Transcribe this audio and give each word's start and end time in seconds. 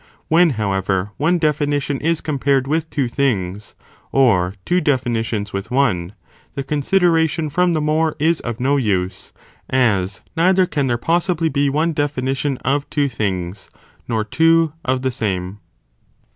When 0.29 0.49
however, 0.57 1.11
one 1.17 1.37
definition 1.37 1.99
is 2.01 2.21
compared 2.21 2.65
with 2.65 2.89
two 2.89 3.07
things, 3.07 3.75
or 4.11 4.55
two 4.65 4.81
definitions 4.81 5.53
with 5.53 5.69
one, 5.69 6.13
the 6.55 6.63
consideration 6.63 7.51
from 7.51 7.73
the 7.73 7.81
more 7.81 8.15
is 8.17 8.39
of 8.39 8.59
no 8.59 8.77
use, 8.77 9.31
as 9.69 10.21
neither 10.35 10.65
can 10.65 10.87
there 10.87 10.97
possibly 10.97 11.49
be 11.49 11.69
one 11.69 11.93
definition 11.93 12.57
of 12.65 12.89
two 12.89 13.09
things, 13.09 13.69
nor 14.07 14.23
two 14.25 14.73
of 14.83 15.03
the 15.03 15.11
same. 15.11 15.59